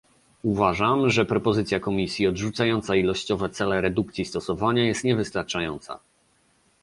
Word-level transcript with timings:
Uważam, 0.43 1.09
że 1.09 1.25
propozycja 1.25 1.79
Komisji 1.79 2.27
odrzucająca 2.27 2.95
ilościowe 2.95 3.49
cele 3.49 3.81
redukcji 3.81 4.25
stosowania 4.25 4.83
jest 4.85 5.03
niewystarczająca 5.03 5.99